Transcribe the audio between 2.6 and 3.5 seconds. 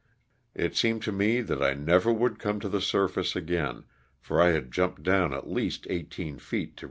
to the surface